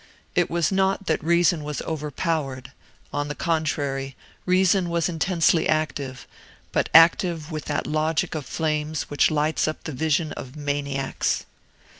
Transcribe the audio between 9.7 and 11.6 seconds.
the vision of maniacs.